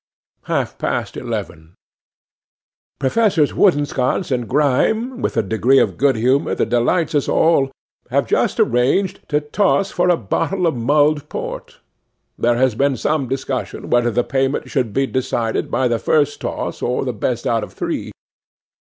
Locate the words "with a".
5.21-5.43